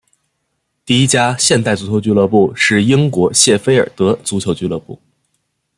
[0.83, 4.99] 第一家现代足球俱乐部是英国谢菲尔德足球俱乐部。